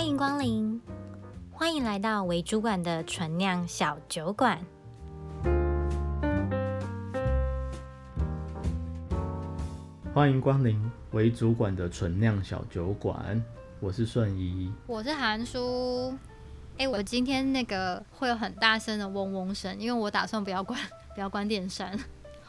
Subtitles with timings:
[0.00, 0.80] 欢迎光临，
[1.52, 4.58] 欢迎来到为主管的纯酿小酒馆。
[10.14, 13.44] 欢迎光临为主管的纯酿小酒馆，
[13.78, 16.14] 我是顺怡，我是韩叔。
[16.78, 20.80] 哎，我今天那个会有很大声的嗡嗡声，因为我打算不要关，
[21.14, 21.94] 不要关电扇，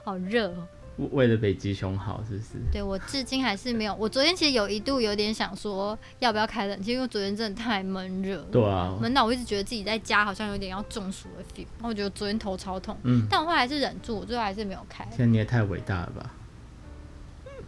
[0.06, 0.68] 好热哦。
[1.12, 2.50] 为了北极熊好，是不是？
[2.72, 3.96] 对，我至今还是没有。
[3.96, 8.42] 我昨天其实有一度有点想说要不要开冷气，因为昨天真的太闷热。
[8.52, 11.66] 对啊，闷到我一直觉得自己在家好像有点要中暑的 feel。
[11.78, 15.04] 然后我觉得昨天头超痛，嗯，但我后来还是忍住，我最后还是没有开。
[15.10, 16.32] 现在你也太伟大了吧？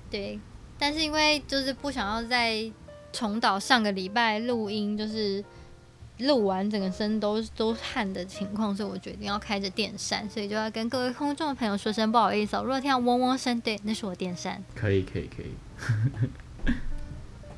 [0.09, 0.39] 对，
[0.77, 2.71] 但是因为就是不想要再
[3.11, 5.43] 重蹈上个礼拜录音，就是。
[6.19, 12.61] 录完整个身都都汗的情况，所以我决定要开着电扇，所以就要跟各位空中的朋友说声不好意思哦。
[12.63, 14.63] 如果听到嗡嗡声，对，那是我电扇。
[14.75, 15.53] 可以可以可以。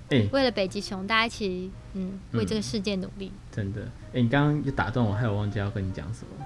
[0.07, 3.31] 哎、欸，为了北极熊，大家一起嗯，为这个世界努力。
[3.33, 6.45] 嗯、真的，哎、欸，你刚刚就打断我，害我忘记要跟你讲什么。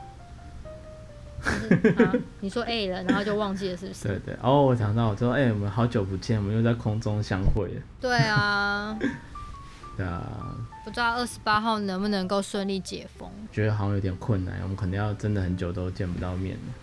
[2.05, 4.07] 啊、 你说 A 了，然后就忘记了，是不是？
[4.07, 4.35] 对对。
[4.41, 7.81] 哦，我想到，我说，哎、欸，我们好久不见，我们又在空中相会了。
[7.99, 8.97] 对啊。
[9.99, 10.55] 对啊，
[10.85, 13.29] 不知道二十八号能不能够顺利解封？
[13.51, 16.73] 觉得好像有点困难，我们可能要真的很久都见不到面了。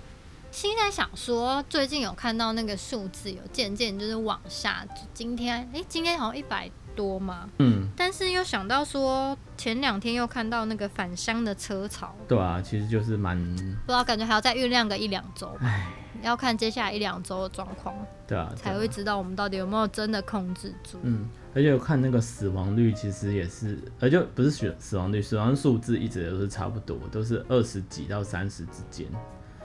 [0.50, 7.49] 现在想说，最近有看到那个数字有渐渐就是往下，今天哎、欸，今天好像一百多嘛。
[7.59, 7.89] 嗯。
[7.97, 12.13] 但是又想到说，前两天又看到那个返乡的车潮。
[12.27, 15.55] 对啊，其实就是蛮不知道，感觉还要再酝酿个一两周。
[15.61, 17.95] 唉，要看接下来一两周的状况。
[18.27, 18.53] 对啊。
[18.57, 20.99] 才会知道我们到底有没有真的控制住。
[21.03, 21.29] 嗯。
[21.55, 29.07] 而且我看那个死亡率，其实也是，而且不是死死亡率，死亡数字一直都是差不多，都是二十几到三十之间。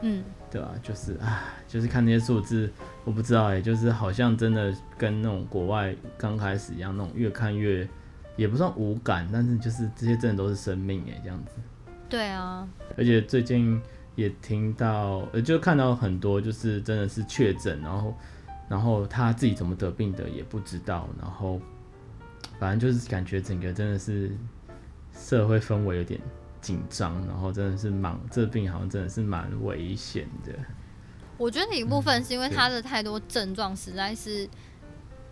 [0.01, 0.73] 嗯，对吧？
[0.83, 2.69] 就是啊，就是看那些数字，
[3.05, 7.87] 我不知道哎、欸，就是好像真的跟那种国外刚开始一样，那种越看越
[8.35, 11.53] 也不算无感，但是就是这些真的都是生命哎、欸，这样子。
[12.09, 12.67] 对啊。
[12.97, 13.81] 而且最近
[14.15, 18.13] 也听到，呃，就看到很多，就是真的是确诊，然后
[18.67, 21.59] 然后他自己怎么得病的也不知道，然后。
[22.59, 24.31] 反正就是感觉整个真的是
[25.15, 26.21] 社会氛围有点
[26.61, 30.53] 紧张，然后真的是蛮这病好像真的是蛮危险的。
[31.37, 34.47] 我觉得一部分是因为他的太多症状实在是，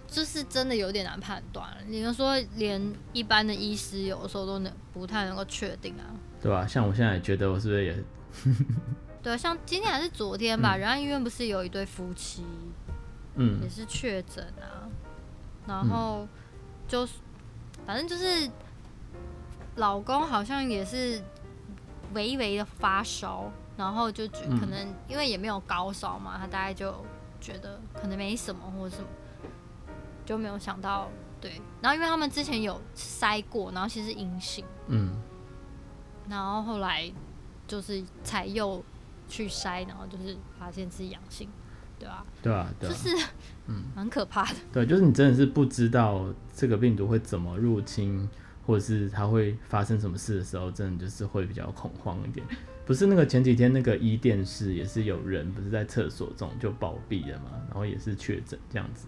[0.07, 1.67] 就是真的有点难判断。
[1.87, 2.81] 你能说连
[3.13, 6.09] 一般的医师有的时候都能不太能够确定啊？
[6.41, 6.65] 对吧？
[6.65, 8.03] 像我现在也觉得我是不是也？
[9.21, 12.43] 对啊，像今天还是昨天吧，仁爱医院不是有一对夫妻，
[13.35, 14.89] 嗯，也是确诊啊，
[15.67, 16.27] 然后。
[16.87, 17.07] 就
[17.85, 18.49] 反正就是，
[19.79, 21.21] 老公好像也是
[22.13, 26.93] 微微的发烧，然后就觉可能因为也没有高烧嘛，他大概就
[27.41, 29.07] 觉得可能没什么或者什么，
[30.25, 31.09] 就没有想到
[31.39, 31.61] 对。
[31.81, 35.15] 然后因为他们之前有筛过，然后其实阴性，嗯，
[36.27, 37.09] 然后后来
[37.65, 38.83] 就是才又
[39.27, 41.47] 去筛，然后就是发现是阳性。
[41.97, 43.25] 对啊，对啊，对啊，就是，
[43.67, 44.55] 嗯，蛮可怕的。
[44.71, 46.25] 对，就是你真的是不知道
[46.55, 48.29] 这个病毒会怎么入侵，
[48.69, 52.45] 或者是它会发生什么事的时候，真的就是会比较恐慌一点。
[52.85, 59.07] 不是那个前几天那个伊甸市也是有人不是在厕所中就暴毙了嘛，然后也是确诊这样子，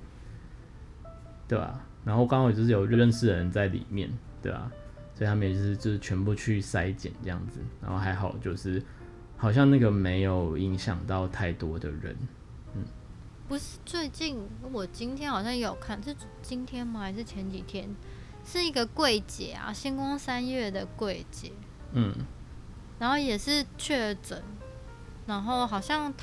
[1.47, 1.79] 对吧？
[2.03, 4.09] 然后刚好就是有认识的人在里面，
[4.41, 4.71] 对吧？
[5.13, 8.81] 所以他们也是就是全部去筛检这样子，然后还好就是
[9.37, 12.17] 好像那个没有影响到太多的人。
[12.73, 12.83] 嗯
[13.47, 14.39] 不是最近，
[14.71, 17.01] 我今天好像有看，是今天吗？
[17.01, 17.87] 还是前几天？
[18.51, 21.51] 是一个柜姐啊，星光三月的柜姐，
[21.93, 22.13] 嗯，
[22.99, 24.43] 然后也是确诊，
[25.25, 26.13] 然后好像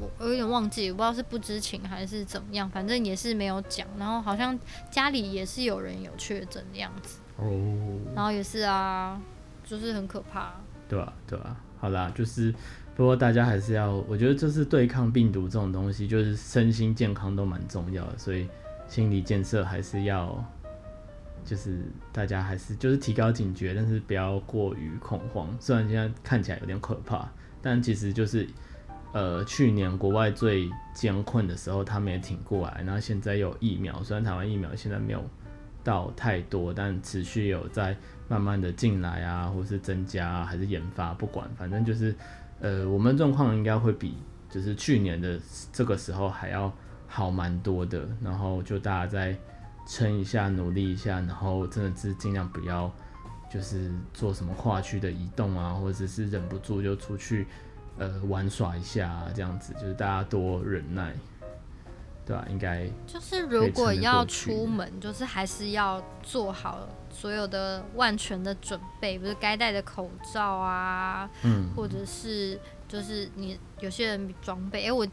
[0.00, 3.84] 我我有点忘记，我不知道是不知情还是怎么样，反正也是没有讲。
[3.98, 4.56] 然后好像
[4.90, 9.20] 家里也是有人有确诊的样子，哦，然后也是啊，
[9.64, 10.52] 就是很可怕，
[10.88, 12.54] 对啊，对啊，好啦，就是。
[12.94, 18.46] 不过大家还是要，我觉得就是对抗病毒这种东西，就是身心健康都蛮重要的，所以
[18.86, 20.44] 心理建设还是要，
[21.44, 25.54] 就是大家还是就是提高警觉，但是不要过于恐慌。
[25.60, 27.28] 虽然现在看起来有点可怕，
[27.60, 28.46] 但其实就是，
[29.12, 35.24] 呃，去年国外最艰困的时候，他们也挺过来，然后现在有疫苗，虽然台湾疫苗现在没有
[35.84, 37.96] 到太多，但持续有在
[38.28, 42.14] 慢慢的进来啊，或是增加啊，还是研发，不管，反正就是。
[42.60, 44.14] 呃，我们状况应该会比
[44.48, 45.36] 就是去年的
[45.72, 46.72] 这个时候还要
[47.08, 49.36] 好蛮多的，然后就大家在
[49.86, 52.90] 撑一下，努力一下，然后真的是尽量不要
[53.50, 57.46] 就是做什么跨区的移动啊，或者是忍不住就出去
[57.98, 61.14] 呃玩耍一下啊，这样子就是大家多忍耐。
[62.24, 62.46] 对吧、啊？
[62.48, 72.56] 应该就是如果要出门，就是还是要做好所有的万全的准备，不是该戴的口罩啊，嗯，或者是
[72.86, 75.04] 就是你有些人装备，哎、欸，我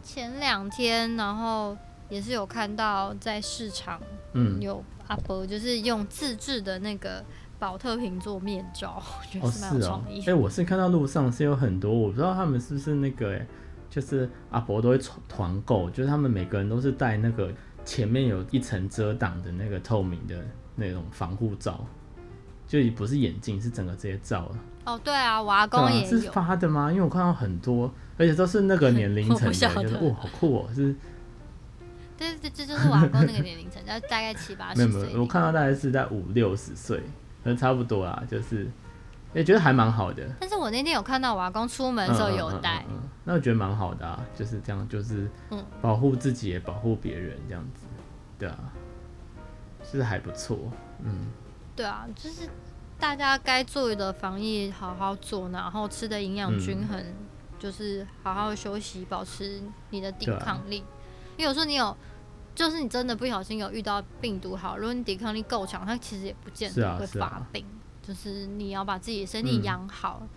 [0.00, 1.76] 前两天然后
[2.08, 4.00] 也是有看到在市场，
[4.32, 7.22] 嗯，有阿伯就是用自制的那个
[7.58, 10.20] 宝特瓶做面罩， 觉得是蛮有创意。
[10.20, 13.46] 哎、哦哦欸，我是看到路上是有很多，我不知道他们是不是那个、欸，
[13.90, 17.52] 就是阿伯都会团购，就是他们每个人都是戴那个
[17.84, 20.36] 前面有一层遮挡的那个透明的
[20.76, 21.84] 那种防护罩，
[22.66, 24.58] 就不是眼镜，是整个这些罩了。
[24.86, 26.90] 哦，对啊，我阿公也有、啊、是发的吗？
[26.90, 30.94] 因为我看到很多，而且都是那个年龄层的，就是哇，好酷哦，是。
[32.18, 34.86] 对对，这就是我阿公那个年龄层，大概七八十岁。
[34.86, 36.98] 没有没有，我看到大概是在五六十岁，
[37.42, 38.68] 可能差不多啦，就是。
[39.34, 45.30] 也、欸、觉得还蛮好的，但是我那天有看到我阿公出门的时候有带、嗯嗯嗯嗯，那我觉得蛮好的啊，就是这样，就是
[45.82, 47.86] 保护自己也保护别人这样子，
[48.38, 48.58] 对啊，
[49.84, 50.58] 是还不错，
[51.04, 51.26] 嗯，
[51.76, 52.48] 对啊，就是
[52.98, 57.14] 大家该做的防疫好好做，然后吃的营养均衡、嗯，
[57.58, 59.60] 就是好好休息，保持
[59.90, 60.97] 你的抵抗力，啊、
[61.38, 61.96] 因为有时候你有，
[62.54, 67.64] 就是你真的不小心有遇到病毒，好，如果你抵抗力够强，它其实也不见得会发病。
[68.02, 70.28] 就是你要把自己的身体养好、嗯，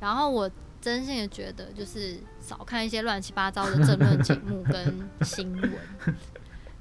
[0.00, 5.72] 然后我真心的觉得，就是少看一些乱七八糟的政论节目跟新闻。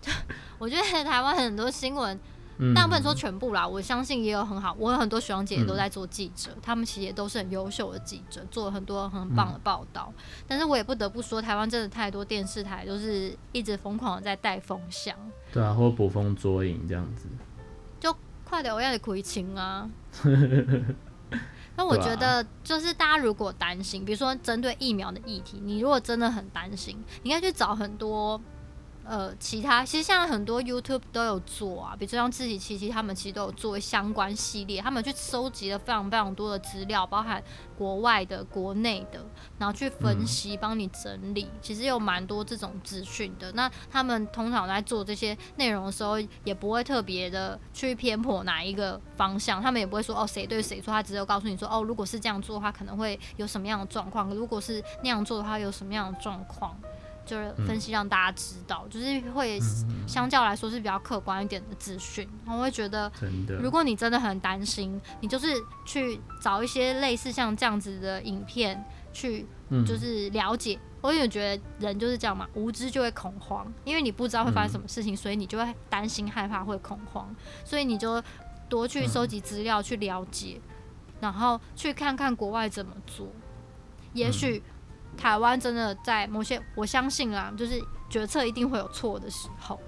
[0.60, 2.20] 我觉得台湾很多新闻，
[2.76, 3.68] 但不能说全部啦。
[3.68, 10.24] 我相信也有很好，我有很多学长姐也都在做记者，嗯、他们其实也都是很优秀的记者，做了很多很棒的报道、嗯。
[10.48, 15.16] 但是我也不得不说，台湾真的太多电视台都是一直疯狂的在带风向。
[15.52, 17.28] 对啊，或捕风捉影这样子。
[18.00, 19.90] 就快点，我要你亏清啊！
[21.76, 28.40] 那我觉得，就是大家如果担心，比如说针对疫苗的议题，你如果真的很担心，你应该去找很多。
[29.06, 37.44] 呃，其他其实像很多 YouTube 都有做啊，比如说像志祺七七他们其实都有做相关系列，他们去收集了非常非常多的资料，包含
[37.78, 39.24] 国外的、国内的，
[39.58, 43.52] 然后去分析、帮你整理，其实有蛮多这种资讯的。
[43.52, 56.74] 那他们通常在做这些内容的时候，也不会特别的去偏颇哪一个方向，他们也不会说哦谁对谁错，他只有告诉你说哦，如果是这样做的话，可能会有什么样的状况；如果是那样做的话，有什么样的状况。
[57.26, 59.60] 就是分析让大家知道，嗯、就是会
[60.08, 62.28] 相较来说是比较客观一点的资讯。
[62.46, 63.12] 我会觉得，
[63.62, 65.48] 如果你真的很担心，你就是
[65.86, 68.84] 去找一些类似像这样子的影片
[69.14, 69.46] 去，
[69.86, 70.78] 就是了解。
[71.02, 77.34] 我也觉得人就是这样嘛，无知就会恐慌，因为你不知道会发生什么事情，所以你就会担心、害怕、会恐慌，
[77.66, 78.24] 所以你就
[78.70, 80.62] 多去收集资料、去了解，
[81.20, 83.28] 然后去看看国外怎么做，
[84.14, 84.62] 也许。
[85.18, 89.80] 台湾真的在某些，我相信啊，就是决策一定会有错的时候，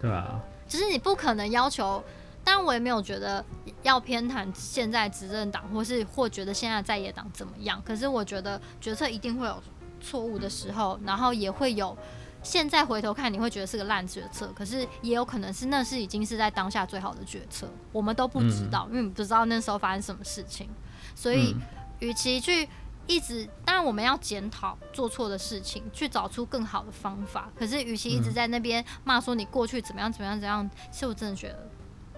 [0.00, 2.02] 对啊，只是你不可能要求，
[2.42, 3.44] 当然我也没有觉得
[3.82, 7.80] 要偏袒现在执政党，或是或觉得现在在野党怎么样。
[7.84, 9.62] 可是我觉得决策一定会有
[10.00, 11.96] 错误的时候，然后也会有
[12.42, 20.68] 现在回头看你会觉得是个烂决策，可是也有可能是那是已经是在当下最好的决策，我们都不知道，嗯、因为你不知道那时候发生什么事情，
[21.14, 21.54] 所以
[22.00, 22.68] 与其去。
[23.08, 27.50] 一直，当然我们要检讨做错的事情，去找出更好的方法。
[27.58, 31.70] 可是，与其一直在那边骂说你过去怎么样怎么样怎样，其实我真的觉得，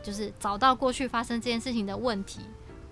[0.03, 2.41] 就是找到过去发生这件事情的问题，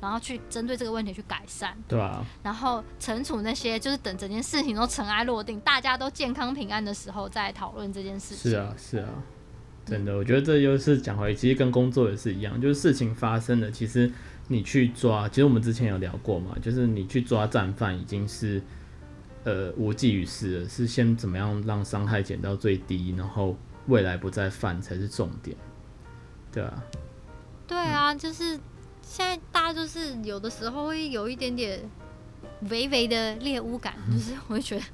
[0.00, 1.76] 然后去针对这个问题去改善。
[1.88, 2.24] 对啊。
[2.40, 8.52] 然后惩处那些就是等整件事情都尘埃落定，大家都健康平安的时候再讨论这件事情。
[8.52, 9.08] 是啊，是啊，
[9.84, 14.12] 真的，我觉得这就是讲回，其实跟工作也是一样，就是事情发生了，其实。
[14.50, 18.62] 你去抓，其实我们之前有聊过嘛，就是你去抓战犯已经是
[19.44, 23.54] 呃无济于事了，是先怎么样让伤害减到最低，然后
[23.88, 25.54] 未来不再犯才是重点，
[26.50, 26.82] 对啊。
[27.66, 28.58] 对啊，嗯、就是
[29.02, 31.78] 现在大家就是有的时候会有一点点
[32.70, 34.84] 微微的猎巫感，嗯、就是我会觉得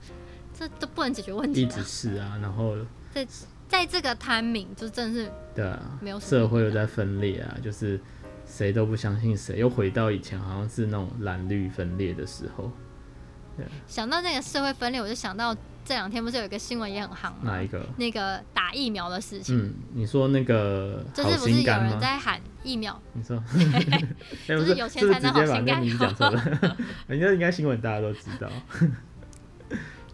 [0.59, 1.63] 这都不能解决问题。
[1.63, 2.77] 一直是啊，然后
[3.13, 3.25] 在
[3.69, 8.01] 在这个 timing 就真的是对啊，没有社会又在分裂啊，就是。
[8.47, 12.71] 谁都不相信谁，又回到以前，好像是那种蓝绿分裂的时候。
[13.57, 17.37] 对，想到那个社会分裂，我就想到这两天不是有一个新闻也很夯吗？
[17.45, 17.87] 哪一个？
[17.97, 19.57] 那个打疫苗的事情。
[19.57, 23.01] 嗯，你说那个就是不是有人在喊疫苗？
[23.13, 23.41] 你说，
[24.47, 25.83] 就是有钱才能好心肝。
[25.83, 26.77] 你讲错了，
[27.11, 28.51] 应该应该新闻大家都知道。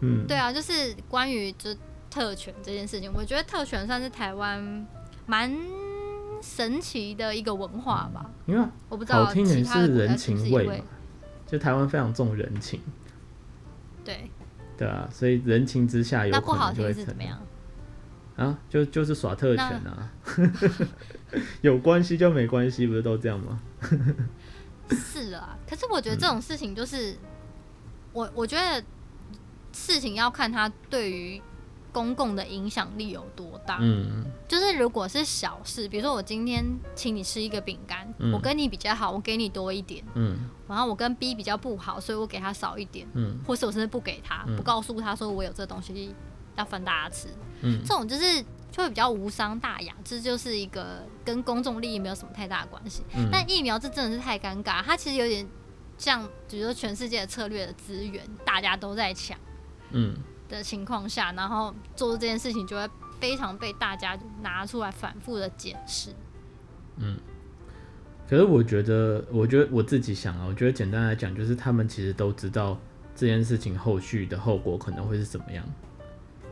[0.01, 1.75] 嗯，对啊， 就是关于就
[2.11, 4.87] 特权这件事情，我觉得特权算是台湾
[5.27, 5.51] 蛮。
[6.41, 10.85] 神奇的一个文化吧，因为我不知道好听点是人情味嘛，
[11.47, 12.81] 就台湾非常重人情。
[14.05, 14.31] 对，
[14.77, 17.39] 对啊，所以人情之下有可能就会怎么样？
[18.37, 20.11] 啊，就就是耍特权啊，
[21.61, 23.61] 有关系就没关系，不是都这样吗？
[24.91, 27.19] 是啊，可是我觉得这种事情就是，嗯、
[28.15, 28.83] 我我觉得
[29.73, 31.41] 事情要看他对于
[31.91, 33.79] 公共的影响力有多大。
[33.81, 40.05] 嗯，就是如果是小事，比如说我今天请你吃一个饼干，嗯、我跟你比较好，我给你多一点。
[40.15, 43.07] 嗯，然后我跟 B 比较不好，所以我给他少一点。
[43.15, 46.15] 嗯，或是我甚至不给他，不告诉他说我有这东西。
[46.57, 47.29] 要分大家吃，
[47.63, 53.03] 嗯，这种就是就会比较无伤大雅，这就是一个跟公众利益没有什么太大的关系。
[53.15, 55.47] 嗯，但疫苗这真的是太尴尬，它其实有点
[55.97, 59.39] 像，比如说全世界的策略的资源，大家都在抢，
[59.93, 60.15] 嗯
[60.51, 62.89] 的情况下，然后做这件事情就会
[63.21, 66.11] 非常被大家拿出来反复的检视。
[66.97, 67.17] 嗯，
[68.29, 72.79] 可是我觉得，我觉得我自己想啊，我觉得简单来讲，就是他们其实都知道
[73.15, 75.65] 这件事情后续的后果可能会是怎么样。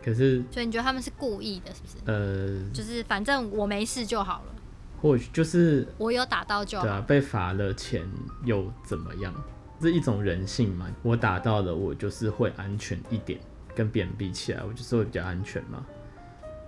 [0.03, 1.97] 可是，所以你觉得他们是故意的，是不是？
[2.07, 4.55] 呃，就是反正我没事就好了。
[5.03, 6.85] 或许就是我有打到就好。
[6.85, 8.09] 对啊，被罚了钱
[8.45, 9.35] 又怎么样？
[9.81, 10.89] 这是一种人性嘛。
[11.03, 13.39] 我打到了，我就是会安全一点，
[13.79, 15.87] 跟别人比起来，我就是会比较安全嘛，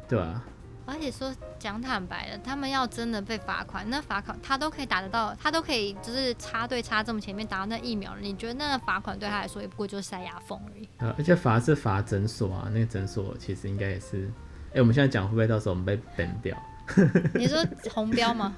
[0.09, 0.45] 对吧、啊？
[0.87, 8.21] 而且说讲坦白的，他们要真的被罚款，那罚款他都可以打得到，他都可以就是插队插这么前面打到那疫苗了。
[8.21, 10.89] 你觉得那个罚款对他来说也不过就是塞牙缝而已。
[10.99, 14.31] 啊，而且罚是罚诊所啊，那个诊所其实应该也是。
[14.69, 16.57] 哎、欸，我们现在讲会不会到时候我们被 ban 掉？
[17.35, 18.57] 你说红标吗？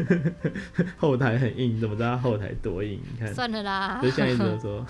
[0.96, 3.00] 后台很硬，你怎么知道后台多硬？
[3.12, 4.00] 你看，算了啦。
[4.02, 4.86] 就像一直说，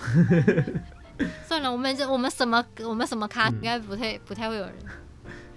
[1.47, 4.75] 算了，我们这我们什么我们什么咖应该不太、嗯、不太会有人。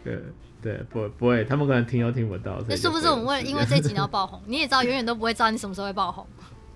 [0.05, 0.23] 对。
[0.63, 2.61] 对，不不会，他们可能听都听不到。
[2.67, 4.43] 那是不是我们为了因为这集要 爆红？
[4.47, 6.27] 你也知道，永远都不会知道你什么时候会爆红。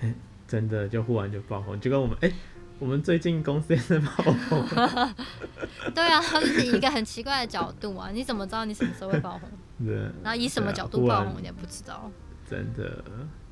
[0.01, 0.15] 欸、
[0.47, 2.35] 真的，就忽然就爆红，就跟我们哎、欸，
[2.79, 4.11] 我们最近公司也在爆
[4.49, 4.65] 红。
[5.93, 9.49] 对啊，他就是以一个很奇怪的角度啊，你怎么知道你什么时候会爆红？
[9.85, 9.97] 对。
[10.23, 12.09] 然后以什么角度爆红，我也不知道。
[12.49, 13.03] 真的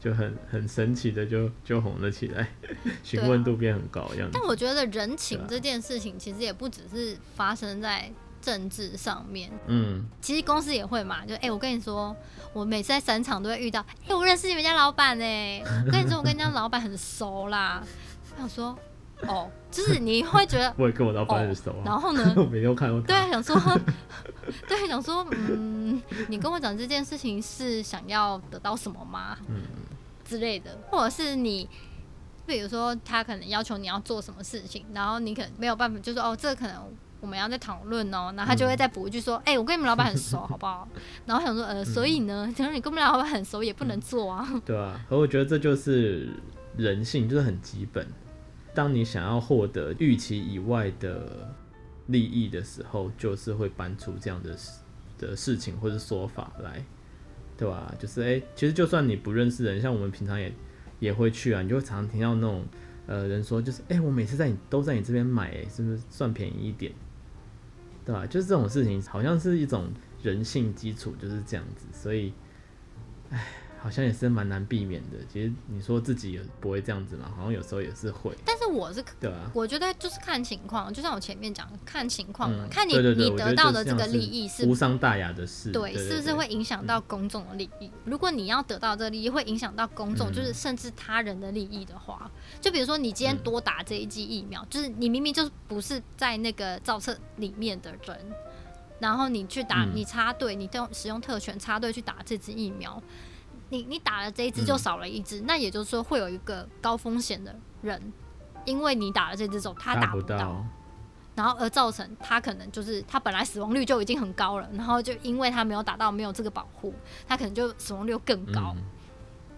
[0.00, 2.49] 就很很神奇的就就红了起来，
[3.02, 4.31] 询问度变很高样子。
[4.33, 8.11] 但我觉得人情这件事情其实也不只是发生在。
[8.40, 12.17] 政治上面，嗯，其实公司也会嘛，就哎、欸，我跟你说，
[12.52, 17.83] 我每次在商场都会遇到，哎、欸，我认识你们家老板哎，我跟你说，我跟你家老板很熟啦。
[18.37, 18.78] 我想说，
[19.23, 23.57] 哦，就是你会觉得， 我也跟我老板很熟、啊哦，然后呢， 我没有看过他，对，想说，
[24.69, 29.37] 对，想说，嗯，你跟我讲这件事情是想要得到什么吗？
[29.49, 29.57] 嗯，
[30.28, 31.68] 之类的，或者是你，
[32.47, 36.76] 比如说他可能要求你要做什么事情，然后你可能没有办法，就说哦，这个可能。
[37.20, 40.87] 我们要再讨论哦，然后他就会再补一句说：“哎、嗯欸，我跟你们老板很熟，好不好？”
[41.26, 44.47] 然后想说：“呃，所以呢，假 如你跟我们老板很熟，也不能做啊。
[44.52, 46.28] 嗯 ”对啊，而我觉得这就是
[46.76, 48.06] 人性，就是很基本。
[48.73, 51.52] 当你想要获得预期以外的
[52.06, 54.56] 利益的时候，就是会搬出这样的
[55.18, 56.85] 的事情或者说法来，
[57.58, 60.50] 对吧、就是哎、其实就算你不认识人，像我们平常也
[60.98, 62.64] 也会去啊，你就会常常听到那种
[63.06, 66.90] 呃人说，就是哎、我每次在你都在你这边买、是不是算便宜一点？
[68.06, 68.24] 对吧？
[68.24, 69.90] 就是这种事情，好像是一种
[70.22, 72.32] 人性基础，就是这样子，所以，
[73.30, 73.44] 哎。
[73.80, 75.18] 好像也是蛮难避免的。
[75.32, 78.32] 其实你说自己也不会这样子嘛，好像有时候也是会。
[78.44, 87.90] 但是我是，对啊，我觉得就是看情况，就像我前面讲的，看情况嘛，嗯、看你你得到的这个利益是无伤大雅的事，对，是不是会影响到公众的利益？
[88.04, 92.30] 如果你要得到这个利益会影响到公众，就是甚至他人的利益的话，
[92.61, 98.18] 就比如说你今天多打这一剂疫苗，就是你明明就是不是在那个造册里面的人，
[98.99, 103.00] 然后你去打，你插队，你都使用特权插队去打这支疫苗。
[103.70, 108.12] 你你打了这一只就少了一只，嗯，那也就是说会有一个高风险的人，
[108.64, 110.66] 因为你打了这只之后他打不到，到，
[111.34, 116.94] 然后而造成他可能就是他本来死亡率就已经很高了，然后就因为他没有打到没有这个保护，
[117.26, 118.75] 他可能就死亡率更高。
[118.76, 118.82] 嗯，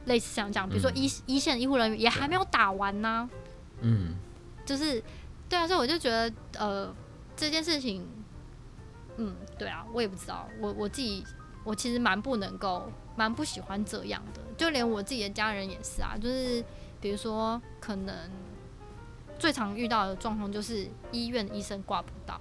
[0.07, 3.31] 类似像这样，比如说一、嗯、一线医护人员也还没有打完呢，啊，
[3.81, 4.17] 嗯，
[4.67, 5.02] 就是
[5.49, 6.95] 对啊，所以我就觉得呃
[7.37, 8.07] 这件事情，
[9.19, 11.25] 嗯，对啊，我也不知道，我我自己
[11.71, 12.91] 我其实蛮不能够。
[13.17, 16.17] 蛮不喜欢这样的，就连我自己的家人也是啊。
[16.19, 16.65] 就是
[17.03, 18.15] 比如说，可能
[19.39, 22.41] 最常遇到的状况就是医院医生挂不到，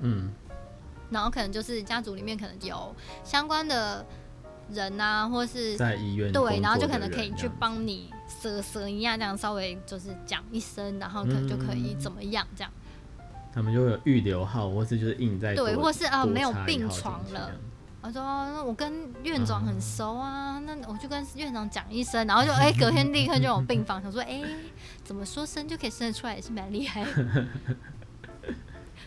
[0.00, 0.32] 嗯，
[1.10, 4.06] 然后可能就是家族里面可能有相关的
[4.70, 12.72] 人啊，或是在医院对，然后就可能可以去帮你瑟瑟一样，这样稍微就是讲一声，然后可能就可以怎么样这样。
[13.52, 17.50] 他们就会有预留号，或是就是印在对，或是啊没有病床了。
[18.06, 18.20] 我说
[18.52, 24.44] ：“那我跟院长很熟啊，那我就跟院长讲一声，然后就哎、欸，隔天立刻就有病房，想说哎、欸，
[25.02, 27.46] 怎么说生就可以生得出来，也是蛮厉害的。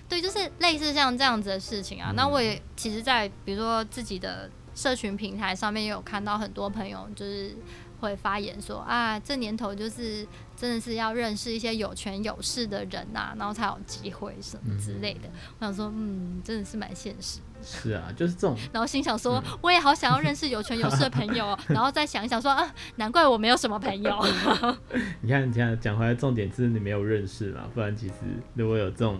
[0.09, 2.09] 对，就是类似像这样子的事情啊。
[2.11, 7.55] 嗯、那我也其实，在比如说自己的社群平台上面，也有看到很多朋友就是
[7.99, 15.27] 会发言说啊，这年头就是真的是要认识一些有权有势的人呐、啊，然后才有机会什么之类的。
[15.27, 17.41] 嗯、我想说，嗯，真的是蛮现实。
[17.69, 18.55] 是啊，就是这种。
[18.71, 21.57] 然后心想说，嗯、我也好想要认识有权有势的朋友。
[21.67, 24.25] 然后再想一想说，啊，难怪我没有什么朋友。
[25.19, 28.13] 你看，你看，讲回来重点是你没有认识嘛，不然其实
[28.53, 29.19] 如果有这种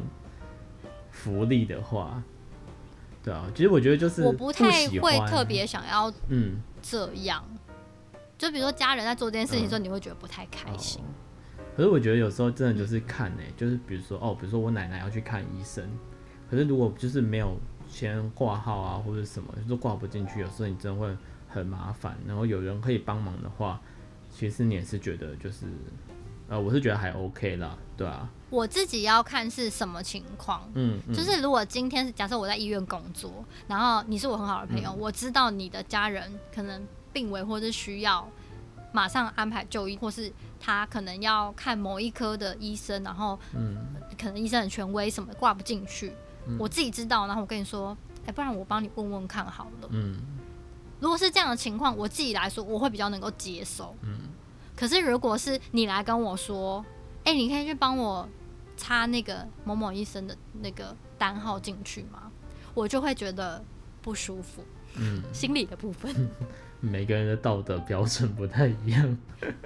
[1.11, 2.23] 福利的话，
[3.21, 7.43] 对啊，其实我觉得就是不我不太会特别想要，嗯，这样。
[8.37, 11.03] 就比如说家人在做这件事情的时候，你会觉得不太开心。
[11.75, 15.83] 可是我觉得有时候真的就是看呢、欸，就是比如说哦，比如说我奶奶要去看医生，
[16.49, 17.57] 可是如果就是没有。
[17.89, 21.15] 先挂号啊，或者什么，都挂不进去，有时候你真的会
[21.47, 22.17] 很麻烦。
[22.27, 23.79] 然后有人可以帮忙的话，
[24.31, 25.65] 其实你也是觉得就是，
[26.49, 28.29] 呃，我是觉得还 OK 啦，对啊。
[28.49, 38.25] 我自己要看是什么情况，嗯，嗯，就是如果今天是假设我在医院工作，然后你是我很好的朋友，嗯、我知道你的家人可能病危或是需要
[38.93, 43.75] 马上安排就医，或是他可能要看某一科的医生，然后嗯，
[44.17, 46.13] 可能医生很权威，什么挂不进去。
[46.59, 49.89] 我自己知道，然后我跟你说，哎、欸，不然我帮你问问看好了。
[49.91, 50.15] 嗯，
[50.99, 53.95] 如果是这样的情况，我自己来说，我会比较能够接受。
[54.01, 54.17] 嗯，
[54.75, 56.85] 可是如果是你来跟我说，
[57.23, 58.27] 哎、欸，你可以去帮我
[58.77, 62.31] 插那个某某医生的那个单号进去吗？
[62.73, 63.63] 我就会觉得
[64.01, 64.63] 不舒服。
[64.99, 66.29] 嗯，心理的部分，
[66.79, 69.17] 每个人的道德标准不太一样。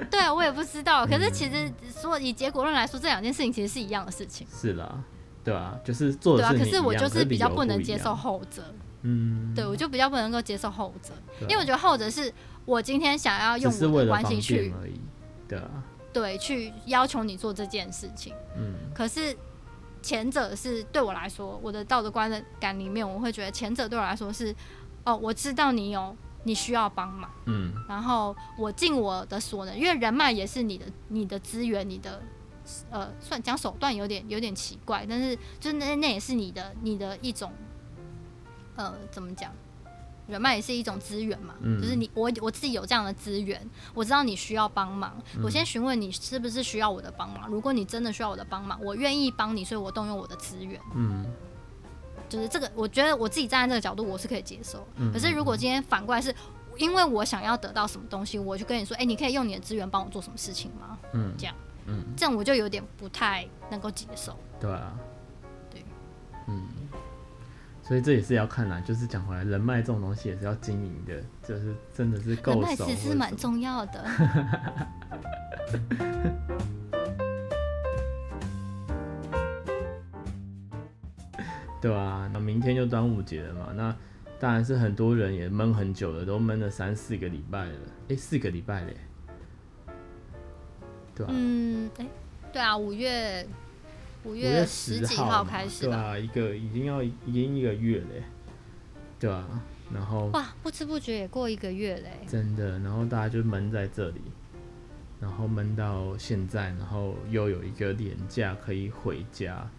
[0.09, 1.05] 对啊，我也不知道。
[1.05, 1.71] 可是其实
[2.01, 4.45] 说以结果论来说，这两件事情其实是一样的事情。
[4.51, 5.01] 是啦。
[5.43, 8.63] 对啊，就是做的对啊，可是我就是比较不能接受后者。
[9.03, 12.31] 嗯，对，我就比较不能够接受后者，啊、因为我觉得后者是
[12.65, 15.01] 我今天想要用我的关系去而已。
[15.47, 15.83] 对啊，
[16.13, 18.31] 对，去要求你做这件事情。
[18.55, 19.35] 嗯，可是
[20.03, 24.55] 前者是对我来说，我的道德观的感里面，我会觉得前者对我来说是，
[25.03, 32.21] 哦，我知道你有你需要帮忙，嗯，然后我尽我的所能，因为人脉也是你的你的资源，你的。
[32.89, 37.51] 呃，算讲手段有点有点奇怪，但是就是那那也是你的你的一种，
[38.75, 39.51] 呃，怎么讲？
[40.27, 43.59] 人脉也是一种资源嘛，嗯、就是你我我自己有这样的资源，
[43.93, 47.49] 我知道你需要帮忙，嗯、我先询问你是不是需要我的帮忙。
[47.49, 50.79] 如果你真的需要我的帮忙，我愿意帮你，所以我动用我的资源。
[50.95, 51.25] 嗯，
[52.29, 54.87] 就是这个，我觉得我自己站在这个角度，我是可以接受。
[54.95, 56.33] 嗯、可是如果今天反过来是
[56.77, 60.97] 因为我想要得到什么东西，我就跟你说，哎、欸，你可以用你的资源帮我做什么事情吗？
[61.11, 61.53] 嗯，这样。
[61.87, 64.37] 嗯，这样我就有点不太能够接受。
[64.59, 64.97] 对啊，
[65.69, 65.83] 对，
[66.47, 66.67] 嗯，
[67.83, 72.61] 所以这也是要看啦，就是讲回来，人脉这种东西也是要经营的，就是真的是够熟。
[72.61, 74.05] 人脉其实蛮重要的。
[81.81, 83.95] 对啊，那明天就端午节了嘛，那
[84.39, 88.95] 当然是很多人也闷很久了，都闷了三四个礼拜了，哎、欸，四个礼拜嘞。
[91.21, 92.09] 对啊、嗯，哎、欸，
[92.51, 93.45] 对啊，五月
[94.23, 98.23] 五月十几号开始对啊，一个已经要已经一个月嘞，
[99.19, 99.61] 对啊，
[99.93, 104.21] 然后哇，不知不觉也过一个月嘞，真的，然后大家就闷在这里，
[105.19, 109.69] 然后闷到现在，然后又有一个年假可以回家，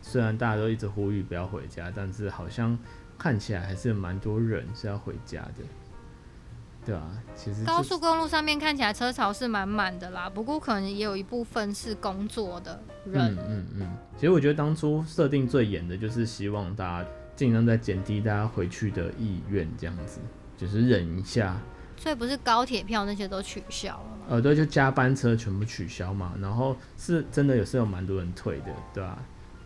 [0.00, 2.78] 虽然大家都一直呼吁不要回家，但是好像
[3.18, 5.64] 看起来还是蛮多人是要回家的。
[6.86, 13.36] 对啊，其实高速公路上面看起来车潮是满满的啦，不过可能也有一部分是工作的人。
[13.36, 13.96] 嗯嗯嗯。
[14.16, 20.20] 其实我觉得当初设定最严的就是希望大家尽量在减低大家回去的意愿，这样子
[20.56, 21.56] 就是忍一下。
[21.98, 24.26] 所以不是高铁票那些都取消了吗？
[24.30, 26.32] 呃，对，就加班车全部取消嘛。
[26.40, 29.18] 然后是真的有是有蛮多人退的，对吧？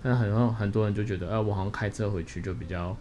[0.03, 2.97] 但很多很多人就觉得，哎、呃，我好像开车回去就比较。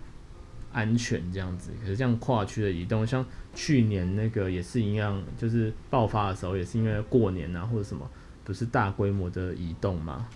[0.73, 8.09] 安全这样子，可是这样跨区的移动，像去年那个也是一样，就是爆发的时候也是因为过年啊或者什么，
[8.43, 10.27] 不是大规模的移动嘛，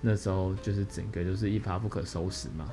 [0.00, 2.70] 那时候就是整个就是一发不可收拾嘛，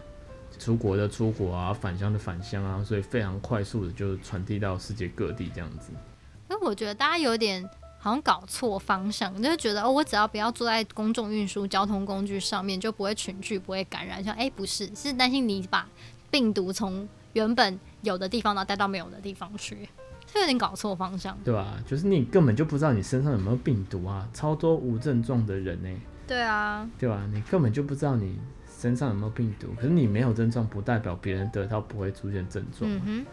[0.60, 5.91] 出国的出国啊，返乡的返乡啊，所以非常快速的就传递到世界各地这样子。
[6.49, 7.63] 那我觉得大家有点
[7.97, 14.21] 好像搞错方向，就是觉得哦，我只要不要坐在公众运输交通工具上面，就不会群聚，不会感染。
[14.21, 15.88] 像哎、不是，是担心你把。
[16.32, 19.88] 病毒从原本有的地方，然后带到没有的地方去，
[20.26, 21.38] 是有点搞错方向。
[21.44, 25.89] 对啊，就是你根本就不知道你身上有没有病毒啊，超多无症状的人呢。
[26.26, 32.89] 对啊，对啊，你根本就不知道你身上有没有病毒，可是你没有症状，不代表别人得到不会出现症状。
[32.89, 33.26] 嗯哼，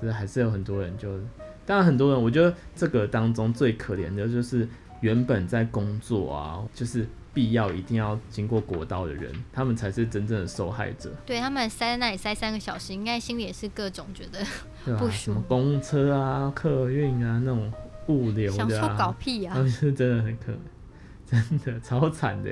[0.00, 1.18] 就是还是有很多人就，
[1.64, 4.68] 当然很多人，我觉得这个当中最可怜的就是
[5.00, 11.12] 原本在工作啊，就是必要一定要经过国道的人，他们才是真正的受害者。
[11.26, 14.42] 对，他们塞在那里塞三个小时，应该心里也是各种觉得
[14.96, 15.10] 不舒服。
[15.10, 17.70] 什么公车啊、客运啊那种
[18.06, 19.52] 物流的、啊，想说搞屁啊！
[19.54, 20.54] 他们是真的很可，
[21.26, 22.50] 真的超惨的，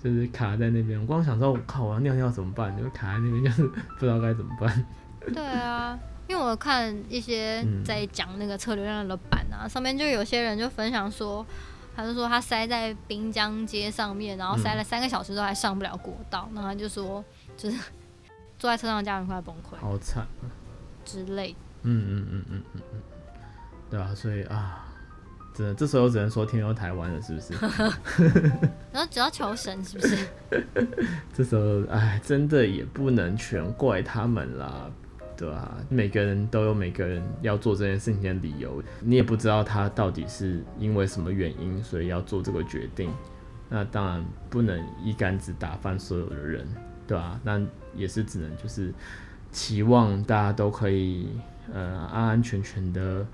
[0.00, 1.00] 就是卡在那边。
[1.00, 2.72] 我光想说，我靠，我要尿尿怎么办？
[2.80, 4.86] 就卡在那边，就是不知道该怎么办。
[5.34, 5.98] 对啊。
[6.28, 11.46] 因为我看一些在讲那个车流量的板啊，嗯、上面就有些人就分享说，
[11.96, 17.24] 他就说他塞在滨江街上面，然后塞了三个小时都还上不了国道，那、嗯、他就说
[17.56, 17.78] 就是
[18.58, 20.44] 坐在车上的家人快崩溃，好惨啊
[21.04, 21.56] 之类。
[21.82, 23.00] 嗯嗯嗯嗯嗯嗯，
[23.90, 24.84] 对啊，所以啊，
[25.54, 27.54] 只能这时候只能说天佑台湾了，是不是？
[28.92, 30.28] 然后只要求神，是不是？
[31.32, 34.90] 这时候哎，真的也不能全怪他们啦。
[35.36, 43.12] 对啊，每个人都有每个人要做这件事情的理由，你也不知道他到底是因为什么原因，所以要做这个决定。
[43.68, 46.66] 那当然不能一竿子打翻所有的人，
[47.06, 47.60] 对啊，那
[47.94, 48.94] 也是只能就是
[49.52, 51.28] 期望大家都可以
[51.70, 53.26] 呃安安全全的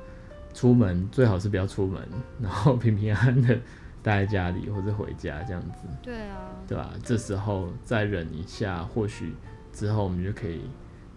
[0.53, 2.03] 出门，最好是不要出门，
[2.41, 3.55] 然后平平安安的
[4.03, 5.87] 待在家里或者回家这样子。
[6.03, 6.93] 对啊，对吧？
[7.05, 9.35] 这时候再忍一下，或许
[9.73, 10.63] 之后我们就可以。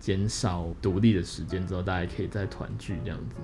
[0.05, 3.35] 减少独立的时间之后，大家可以再团聚这样子，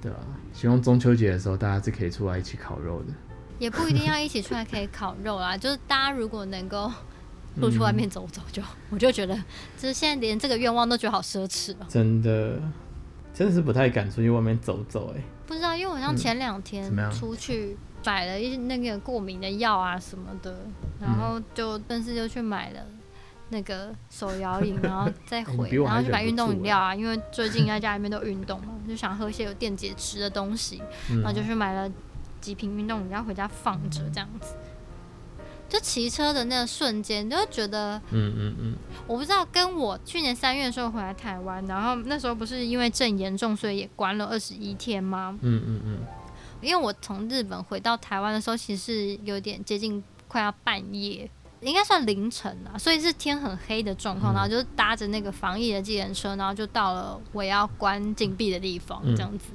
[0.00, 0.16] 对吧？
[0.54, 3.12] 希望中秋节的时候大家是可以出来一起烤肉的，
[3.58, 5.54] 也不一定要一起出来可以烤肉啦。
[5.60, 6.90] 就是大家如果能够
[7.60, 9.36] 出去外面走走就，嗯、我就觉得，
[9.76, 11.84] 就是现在连这个愿望都觉得好奢侈哦。
[11.90, 12.58] 真的，
[13.34, 15.24] 真的是不太敢出去外面走走哎、欸。
[15.46, 20.56] 不知道，因为我像前两天出去买了一些那个过敏的药啊什么的，
[20.98, 22.80] 然后就但是就去买了。
[23.50, 31.90] 那个手摇饮，然后 再回，欸、然后去买运动饮料啊，因为最近在家里面都运动嘛， 就想喝一些有电解质的东西，嗯、然后就去买了
[32.40, 34.54] 几瓶运动饮料回家放着，这样子。
[35.66, 38.76] 就骑车的那个瞬间，就会觉得，嗯嗯嗯，
[39.08, 45.36] 我不知道，跟我去年三月的时候回来台湾，然后那时候不是因为症严重，所以也关了二十一天吗？
[45.42, 45.98] 嗯嗯嗯。
[46.60, 51.28] 因为我从日本回到台湾的时候，其实有点接近快要半夜。
[51.64, 59.46] 应该算凌晨啊，所以是天很黑的状况，然后就搭着那个防疫的计程车，然后就到了我要关禁闭的地方，这样子，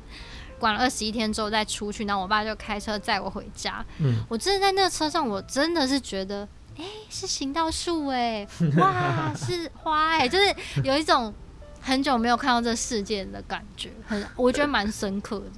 [0.57, 3.85] 关了二十一天之后再出去，然后我爸就开车载我回家。
[3.99, 11.31] 嗯，我真的在那个车上，我真的是觉得，哎，是行道树哎， 哇，是花哎，就是有一种
[11.79, 15.51] 很久没有看到这世界的感觉，很，我觉得蛮深刻的。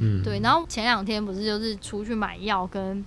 [0.00, 3.04] 嗯，对，然后前两天不是就是出去买药跟。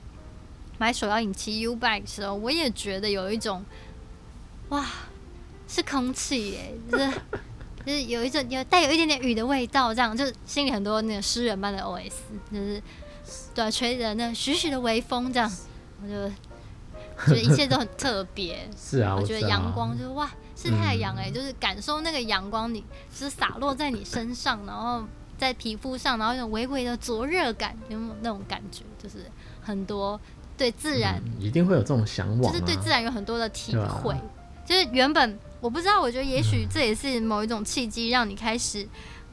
[0.79, 3.63] 买手摇饮骑 U bike 的时候，我也觉得有一种，
[4.69, 4.85] 哇，
[5.67, 7.11] 是空气耶， 就是
[7.85, 12.13] 就是有一种有带有一点点雨的味道，这样就心里很多那个诗人般的 OS，
[12.51, 12.81] 就是
[13.53, 15.51] 对吹着那徐徐的微风，这样
[16.01, 16.29] 我就
[17.27, 18.67] 觉得一切都很特别。
[18.77, 22.79] 是啊，我觉得阳光就是哇，是太阳哎，就是感受那个阳光，你
[23.13, 25.03] 就是洒落在你身上，然后
[25.37, 28.83] 在皮肤上，然后有微微的灼热感，有没有那种感觉？
[29.01, 29.25] 就是
[29.61, 30.19] 很多。
[30.59, 34.13] 对自然、嗯、一定会有这种向往、啊，就是对自然有很多的体会。
[34.13, 34.21] 啊、
[34.65, 38.83] 就是原本我不知道，我觉得也许这也是某一种契机，让你开始，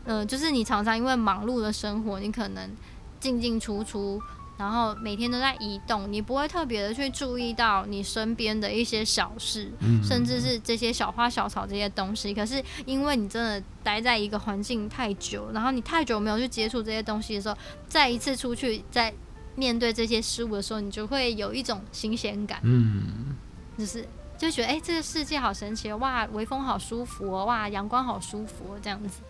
[0.05, 2.71] 嗯、呃，就是你常常因为忙碌的生活，你可能
[3.19, 4.23] 进进出出，
[4.57, 12.33] 然后每天都在移动，你不会特别的去注意到你身边的一些小事，嗯、甚至是这些小花小草这些东西。
[12.33, 17.57] 可是因为你真的待在一个环境太久，然后你太久没有去接触这些东西的时候，
[17.89, 19.13] 再一次出去，再
[19.57, 23.35] 面对这些事物的时候，你就会有一种新鲜感，嗯，
[23.77, 24.07] 就是
[24.39, 29.21] 就觉得哎、欸，这个世界好神奇哦，哇，微风好舒服哦，哇，阳光好舒服哦，这样子，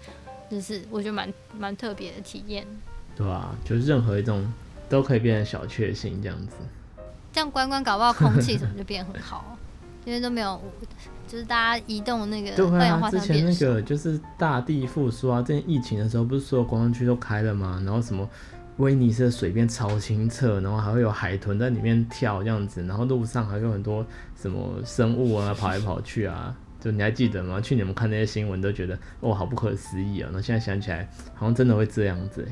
[0.51, 2.67] 就是我觉得蛮蛮特别的体验，
[3.17, 4.45] 对啊，就是任何一种
[4.89, 6.57] 都可以变成小确幸这样子，
[7.33, 9.57] 这样关关搞不好空气什么就变很好，
[10.05, 10.61] 因为都没有，
[11.29, 17.81] 就是大家移动那个二氧化碳变少，之前那个就是大地复苏啊，之前疫情的时候不是所有观光区都开了吗？
[17.85, 18.29] 然后什么？
[18.79, 27.61] 威尼斯的水变超清澈，然后还会有海豚在里面跳这样子，然后路上还有很多什么生物啊跑来跑去啊，就你还记得吗？
[27.61, 32.47] 去年我们看那些新闻都觉得哦好不可思议啊，那现在想起来好像真的会这样子，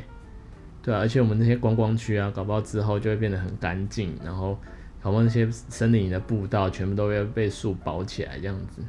[0.82, 4.58] 对啊，而且我们那些观光区啊，搞不好之后就会变得很干净，然后
[5.02, 8.80] 搞不好那些森林的步道全部都会被树包起来这样子，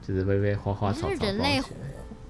[0.00, 1.62] 就是会被花花草草包起来。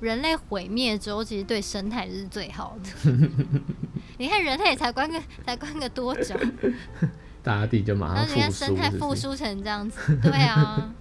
[0.01, 3.13] 人类毁灭之后，其实对生态是最好的。
[4.17, 6.35] 你看人类才关个 才关个多久，
[7.43, 8.35] 大地就马上复苏。
[8.35, 10.93] 然后你看生态复苏成这样子，对啊。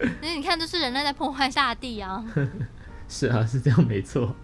[0.00, 2.24] 因为你看，都是人类在破坏大地啊。
[3.06, 4.34] 是啊，是这样没错。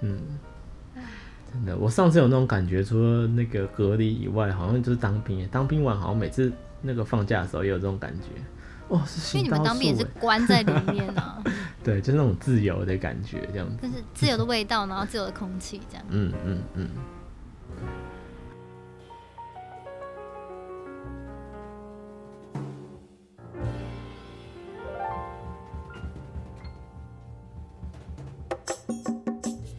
[0.00, 0.18] 嗯，
[1.52, 8.28] 真的，我上次有那种感觉，除了那个隔离以外，好像就是当兵，当兵完好像每次那个放假的时候也有这种感觉。
[8.90, 11.42] 哦，是因为你们当兵也是关在里面啊。
[11.82, 13.76] 对，就是那种自由的感觉，这样子。
[13.80, 16.04] 就是自由的味道，然后自由的空气，这样。
[16.10, 16.88] 嗯嗯嗯。
[16.88, 16.88] 嗯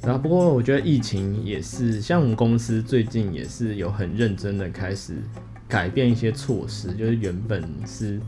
[0.03, 5.15] 然后，不过我觉得疫情也是，像我们公司最近也是有很认真的开始
[5.67, 8.19] 改变一些措施，就是原本是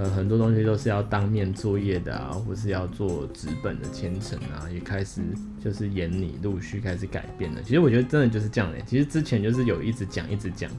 [0.00, 5.20] 呃很多东西都是要当面作业的啊，或是要做纸本的签呈啊，也开始
[5.62, 7.62] 就是演你陆续开始改变了。
[7.62, 10.70] 其实我觉得真的就是这样的，其实之前就是有一直讲一直讲，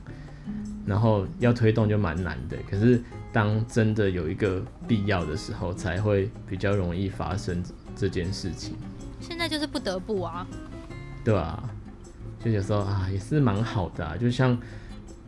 [0.87, 2.99] 然后要推动就蛮难的，可是
[3.31, 7.61] 当真的有一个必要的时候，才会比较容易发生
[7.95, 8.75] 这件事情。
[9.19, 10.47] 现在就是不得不啊，
[11.23, 11.63] 对啊，
[12.43, 14.57] 就有时候啊也是蛮好的啊，就像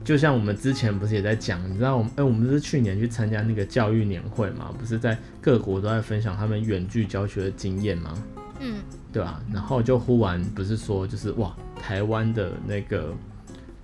[0.03, 8.13] 就像我们之前不是也在讲，你知道我们哎、欸、我们不是去年去参加那个教育年会嘛，不是在各国都在分享他们远距教学的经验吗？
[8.59, 13.13] 嗯，对啊，然后就忽然不是说就是哇台湾的那个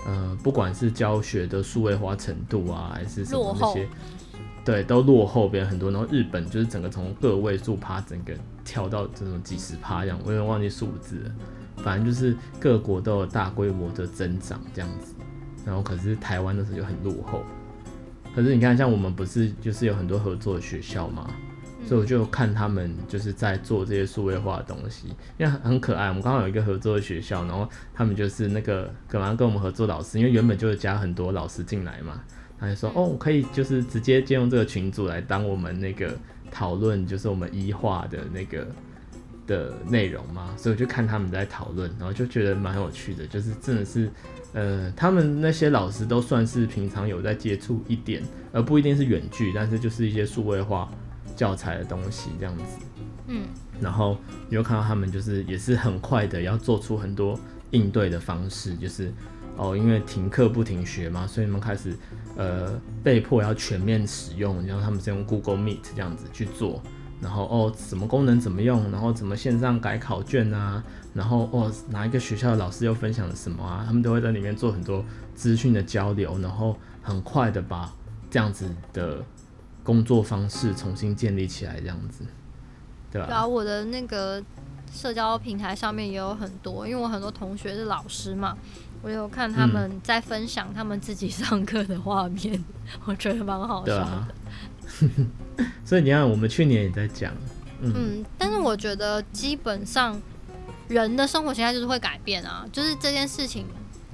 [0.05, 3.88] 呃不管是教学的数位化程度啊还是什么那些。
[4.65, 11.32] 对，都落后别人很多，然后日本就是整个从个位数趴，整个跳到这种几十趴这样，我有点忘记数字了。
[11.77, 15.13] 反正就是各国都有大规模的增长这样子，
[15.65, 17.43] 然后可是台湾那时候就很落后。
[18.36, 21.30] 可是你看，像我们不是就是有很多合作的学校嘛，
[21.86, 26.08] 所以我就看他们就是在做这些数位化的东西，因为很可爱。
[26.08, 32.22] 我们刚好有一个合作的学校，然后他们就是那个可能跟我们合作老师，因为原本就是加很多老师进来嘛。
[32.62, 36.13] 他就说：“哦，我可以就是直接借用这个群组来当我们那个
[36.52, 38.67] 讨论，就是我们医化的那个
[39.48, 43.26] 的内容嘛。”所以我就看他们在讨论，然后就觉得蛮有趣的。
[43.26, 44.12] 就是真的是，
[44.53, 50.89] 呃，他们那些老师都算是平常有在接触一点，而不一定是远距，但是就是一些数位化
[51.35, 52.63] 教材的东西这样子。
[53.27, 53.47] 嗯，
[53.79, 57.39] 然后你就看到他们就是也是很快的要做出很多
[57.71, 59.13] 应对的方式，就是。
[59.62, 61.93] 哦，因为停课不停学嘛，所以他们开始
[62.38, 66.81] 呃被迫要全面使用，然后他们是用 Google Meet 这样子去做，
[67.21, 75.03] 然后哦什么功能怎么用，然后怎么线上改考卷啊，然后哦哪一个学校的老师又分享了什么啊，他们都会在里面做很多
[75.36, 77.91] 资讯的交流，然后很快的把
[78.29, 79.23] 这样子的
[79.84, 82.23] 工作方式重新建立起来，这样子，
[83.12, 83.27] 对吧？
[83.29, 84.41] 然后我的那个
[84.91, 88.58] 社交平台上面也有很多，因为我很多同学是老师嘛。
[89.01, 94.27] 我有看他们在分享他们自己上课的画面，嗯、 我觉得蛮好笑的。
[95.89, 97.34] 啊、所以你看，我们去年也在讲，
[97.82, 100.21] 嗯，嗯，但是我觉得基本上
[100.88, 103.65] 人的生活形态就是会改变啊，就是这件事情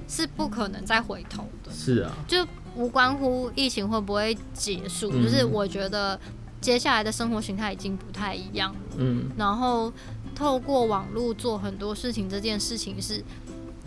[0.08, 1.70] 是不可能再回头的。
[1.70, 6.18] 是啊，就无关乎疫情会不会结束，嗯、就是我觉得
[6.62, 8.80] 接下来的生活形态已经不太一样了。
[8.96, 9.92] 嗯，然后
[10.34, 13.22] 透过网络做很多事情，这件事情是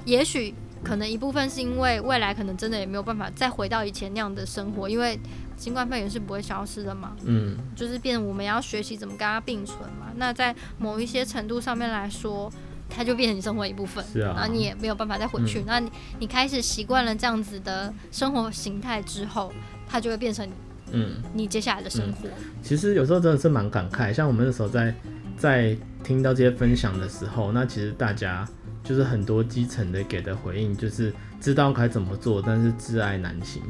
[0.06, 0.54] 也许。
[0.82, 5.20] 可能一部分是因为未来可能真的也没有办法再回到以前那样的生活，因为
[5.60, 7.16] 新冠肺炎是不会消失的嘛。
[7.26, 10.08] 嗯，就是变我们要学习怎么跟它并存嘛。
[10.16, 12.52] 那在某一些程度上面来说，
[12.90, 14.04] 它就变成你生活一部分。
[14.12, 14.34] 是啊。
[14.36, 15.60] 然后你也没有办法再回去。
[15.60, 19.52] 嗯、那你你开始习惯了这样子的生活形态之后，
[19.86, 20.50] 它就会变成
[20.92, 22.28] 嗯你接下来的生活。
[22.30, 24.96] 嗯嗯、其实有时候真的是蛮感慨，像我们那时候在
[25.38, 28.48] 在听到这些分享的时候，那其实大家。
[28.82, 33.62] 就是很多基层的给的回应，就是知道该怎么做，但是挚爱难行。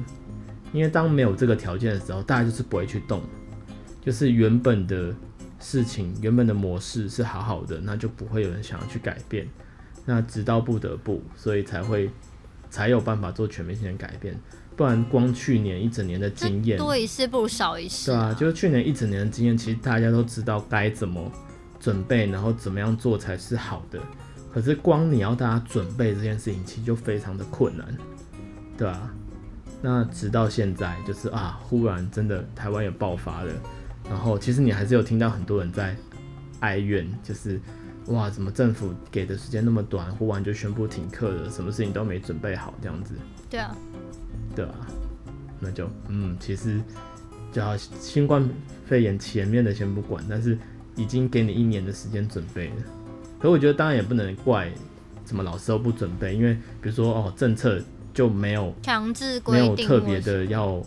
[0.71, 3.21] 因为当没有这个条件的时候，大家就是不会去动。
[4.01, 5.13] 就是原本的
[5.60, 9.47] 事情、原本的模式是好好的，那就不会有人想要去改变。
[10.05, 12.10] 那直到不得不，所以才会
[12.69, 14.39] 才有办法做全面性的改变。
[14.75, 18.12] 不然光去年一整年的经验，多一事不如少一事。
[18.12, 21.29] 对啊，就是去年一整年的经验，其实大家都知道该怎么
[21.79, 23.99] 准备，然后怎么样做才是好的。
[24.53, 27.86] 可是光你要大家准备这件事情，其实就非常的困难，
[28.77, 29.13] 对吧、啊？
[29.81, 33.51] 那直到现在，就是啊，忽然真的台湾也爆发了，
[34.09, 35.95] 然后其实你还是有听到很多人在
[36.59, 37.59] 哀怨，就是
[38.07, 43.15] 哇，怎么政府给的时间那么短，忽然就宣布停课了，什么事情都没准备好这样子。
[43.49, 43.75] 对啊，
[44.55, 44.73] 对啊，
[45.59, 46.81] 那就嗯，其实
[47.51, 48.47] 就好新冠
[48.85, 50.57] 肺炎前面的先不管，但是
[50.95, 52.75] 已经给你一年的时间准备了。
[53.39, 54.69] 可我觉得当然也不能怪
[55.25, 57.81] 什么老师都不准备，因为比如说哦，政策
[58.13, 60.81] 就没有强制规定，没有特别的要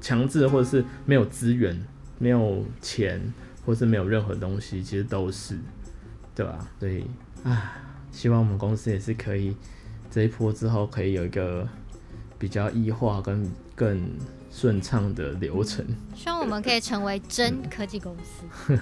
[0.00, 1.86] 强制，或者是没有资源、
[2.18, 3.32] 没有钱，
[3.64, 5.58] 或是没有任何东西，其实都是
[6.34, 6.68] 对吧？
[6.78, 7.04] 所以
[7.44, 7.72] 啊，
[8.10, 9.56] 希望我们公司也是可以
[10.10, 11.68] 这一波之后可以有一个
[12.38, 14.10] 比较异化跟更
[14.56, 15.84] 顺畅的流程。
[16.14, 18.78] 希望我们可以成为真科技公司。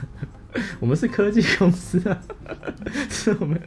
[0.79, 2.17] 我们是科技公司啊，
[3.11, 3.61] 是我们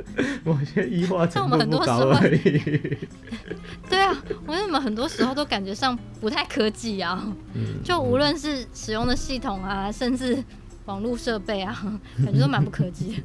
[0.45, 2.97] 某些医化程度不高而已。
[3.89, 4.15] 对啊，
[4.45, 7.21] 我为什么很多时候都感觉上不太科技啊？
[7.55, 10.41] 嗯、就无论是使用的系统啊，甚至
[10.85, 13.21] 网络设备啊，感觉都蛮不科技。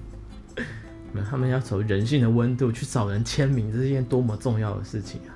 [1.30, 5.30] 他们要走人性的温度去找人签名，这是一件多么重要的事情啊！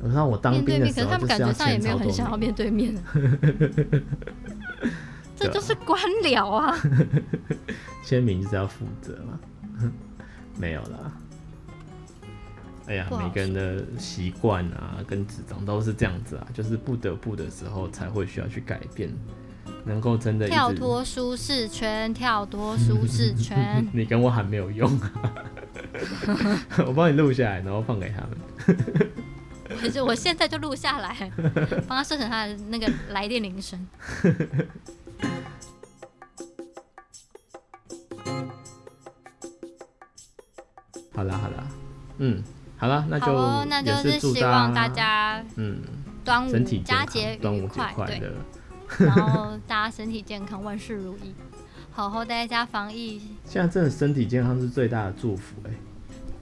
[0.00, 2.94] 我让我当兵的时候，可是他们感觉上也没有很想要面对面。
[5.36, 6.76] 这就是官僚啊！
[8.04, 9.38] 签名就是要负责嘛，
[10.58, 11.12] 没有啦。
[12.86, 19.12] 哎呀，每个人的习惯啊，跟职场都是这样子啊，就是不得不的时候才会需要去改变，
[19.84, 23.86] 能够真的跳脱舒适圈，跳脱舒适圈。
[23.92, 25.34] 你跟我喊没有用啊！
[26.86, 28.30] 我帮你录下来，然后放给他们。
[29.80, 31.30] 可是我现在就录下来，
[31.86, 33.86] 帮他设成他的那个来电铃声。
[41.14, 41.66] 好啦好啦，
[42.18, 42.42] 嗯，
[42.76, 45.82] 好了，那就哦，那就是希望大家嗯，
[46.24, 46.52] 端午
[46.84, 48.22] 佳节愉快，对，
[49.04, 51.34] 然后大家身体健康，万事如意，
[51.90, 53.20] 好好待在家防疫。
[53.44, 55.76] 现在真的身体健康是最大的祝福哎、欸。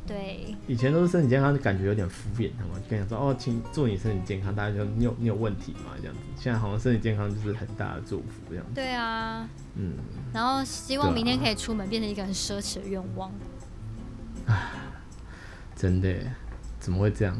[0.06, 5.92] 对，以前都是身体健康，就感觉有点敷衍，他们就跟你说哦，请祝你身体健康，大家就你有你有问题吗？
[6.00, 8.70] 这样子，现在好像身体健康就是很大的祝福这样子。
[8.74, 9.94] 对啊，嗯，
[10.32, 13.30] 然后希望明天可以出门，变成一个很奢侈的愿望。
[14.46, 14.70] 啊，
[15.74, 16.14] 真的，
[16.78, 17.36] 怎么会这样？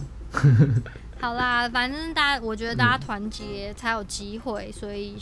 [1.21, 5.17] 好啦，反正大家，我觉得大家团结才有机会，嗯、所以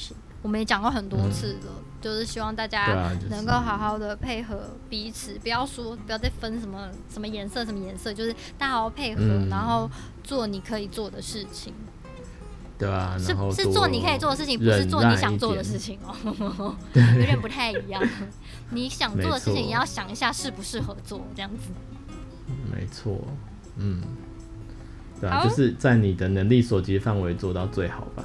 [0.44, 9.90] 我们也讲过很多次了，嗯、就是希望大家能够好好的配合彼此，不要说不要再分什么什么颜色什么颜色，就是大家好好配合，嗯、然后
[10.22, 11.72] 做你可以做的事情。
[12.78, 18.06] 对啊，是是做你可以做的事情，不是做你想做的事情哦， 有点不太一样。
[18.68, 21.70] 你想做的事情也要想一下适不适合做，这样子。
[22.70, 23.18] 没错，
[23.78, 24.02] 嗯，
[25.18, 28.24] 对啊，就是在你的能力所及范围做到最好吧。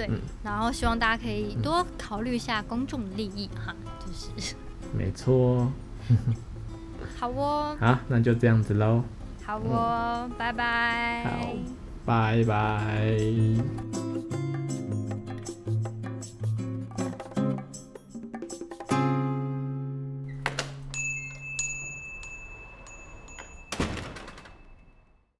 [0.00, 4.54] 对，嗯、然后希望大家可以多考虑一下公众利益哈，就是。
[4.96, 5.70] 没错。
[7.18, 7.76] 好哦。
[7.80, 9.02] 好，那就这样子喽。
[9.44, 11.24] 好哦，嗯、拜拜。
[11.24, 11.54] 好。
[12.06, 13.10] 拜拜。